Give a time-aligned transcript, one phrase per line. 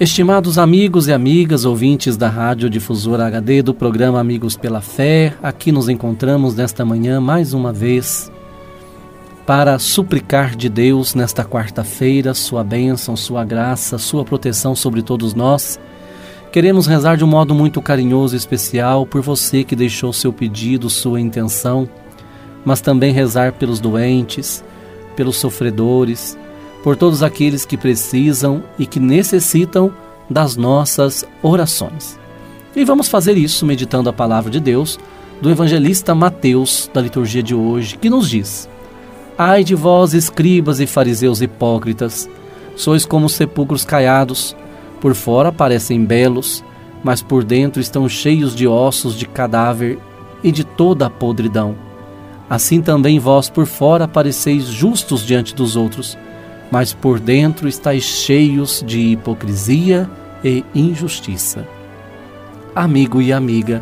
[0.00, 5.70] Estimados amigos e amigas ouvintes da Rádio Difusora HD do programa Amigos pela Fé, aqui
[5.70, 8.28] nos encontramos nesta manhã mais uma vez
[9.46, 15.78] para suplicar de Deus nesta quarta-feira sua bênção, sua graça, sua proteção sobre todos nós.
[16.50, 20.90] Queremos rezar de um modo muito carinhoso e especial por você que deixou seu pedido,
[20.90, 21.88] sua intenção,
[22.64, 24.64] mas também rezar pelos doentes,
[25.14, 26.36] pelos sofredores,
[26.84, 29.90] por todos aqueles que precisam e que necessitam
[30.28, 32.18] das nossas orações.
[32.76, 34.98] E vamos fazer isso meditando a palavra de Deus
[35.40, 38.68] do evangelista Mateus, da liturgia de hoje, que nos diz:
[39.38, 42.28] Ai de vós, escribas e fariseus hipócritas,
[42.76, 44.54] sois como sepulcros caiados,
[45.00, 46.62] por fora parecem belos,
[47.02, 49.98] mas por dentro estão cheios de ossos de cadáver
[50.42, 51.76] e de toda a podridão.
[52.48, 56.18] Assim também vós por fora pareceis justos diante dos outros,
[56.74, 60.10] mas por dentro estáis cheios de hipocrisia
[60.42, 61.64] e injustiça.
[62.74, 63.80] Amigo e amiga,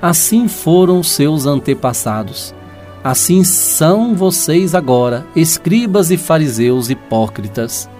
[0.00, 2.54] assim foram seus antepassados.
[3.04, 7.90] Assim são vocês agora, escribas e fariseus hipócritas.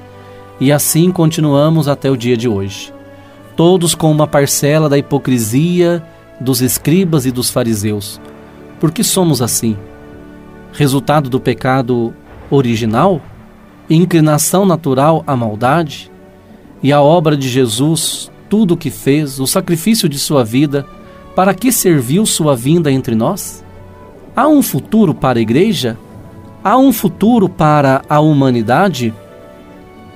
[0.58, 2.94] E assim continuamos até o dia de hoje.
[3.54, 6.02] Todos com uma parcela da hipocrisia
[6.40, 8.18] dos escribas e dos fariseus.
[8.80, 9.76] Por que somos assim?
[10.72, 12.14] Resultado do pecado
[12.50, 13.20] original?
[13.88, 16.10] Inclinação natural à maldade,
[16.82, 20.86] e a obra de Jesus, tudo o que fez, o sacrifício de sua vida,
[21.34, 23.64] para que serviu sua vinda entre nós?
[24.36, 25.98] Há um futuro para a igreja?
[26.62, 29.14] Há um futuro para a humanidade?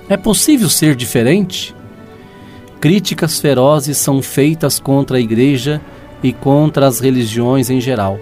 [0.09, 1.75] É possível ser diferente?
[2.81, 5.81] Críticas ferozes são feitas contra a igreja
[6.23, 8.19] e contra as religiões em geral.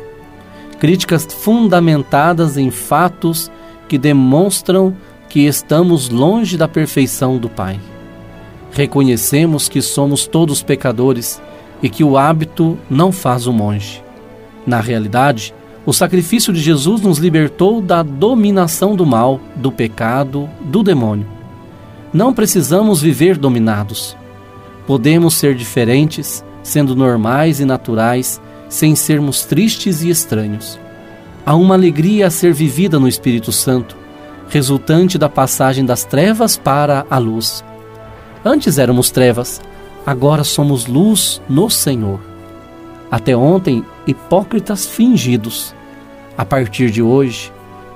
[0.79, 3.51] Críticas fundamentadas em fatos
[3.89, 4.95] que demonstram
[5.37, 7.79] que estamos longe da perfeição do Pai.
[8.73, 11.43] Reconhecemos que somos todos pecadores
[11.83, 14.03] e que o hábito não faz o monge.
[14.67, 15.53] Na realidade,
[15.85, 21.27] o sacrifício de Jesus nos libertou da dominação do mal, do pecado, do demônio.
[22.15, 24.17] Não precisamos viver dominados.
[24.87, 30.81] Podemos ser diferentes, sendo normais e naturais, sem sermos tristes e estranhos.
[31.45, 34.06] Há uma alegria a ser vivida no Espírito Santo,
[34.49, 37.65] resultante da passagem das trevas para a luz.
[38.45, 39.61] Antes éramos trevas,
[40.05, 42.21] agora somos luz no Senhor.
[43.11, 45.75] Até ontem, hipócritas fingidos.
[46.37, 47.53] A partir de hoje,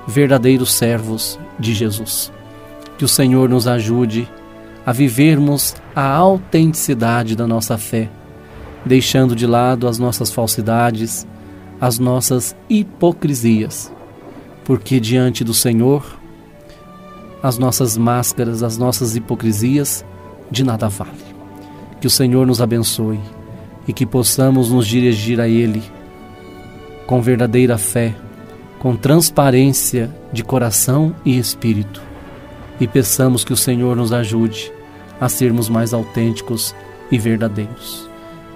[0.07, 2.33] verdadeiros servos de Jesus.
[2.99, 4.29] Que o Senhor nos ajude
[4.85, 8.09] a vivermos a autenticidade da nossa fé,
[8.85, 11.27] deixando de lado as nossas falsidades,
[11.81, 13.93] as nossas hipocrisias,
[14.65, 16.20] porque diante do Senhor
[17.43, 20.05] as nossas máscaras, as nossas hipocrisias,
[20.51, 21.11] de nada vale.
[22.01, 23.21] Que o Senhor nos abençoe
[23.87, 25.83] e que possamos nos dirigir a Ele
[27.07, 28.15] com verdadeira fé,
[28.79, 32.01] com transparência de coração e espírito.
[32.81, 34.73] E peçamos que o Senhor nos ajude
[35.21, 36.75] a sermos mais autênticos
[37.11, 38.09] e verdadeiros.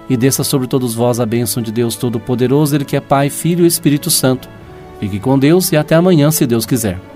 [0.09, 3.65] E desça sobre todos vós a bênção de Deus Todo-Poderoso, Ele que é Pai, Filho
[3.65, 4.47] e Espírito Santo.
[4.99, 7.14] Fique com Deus e até amanhã, se Deus quiser.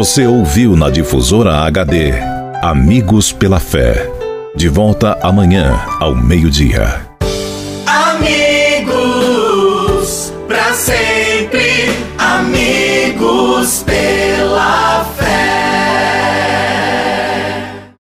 [0.00, 2.14] Você ouviu na difusora HD
[2.62, 4.10] Amigos pela Fé.
[4.56, 7.06] De volta amanhã ao meio-dia.
[7.86, 8.82] Amigos,
[10.48, 11.19] pra sempre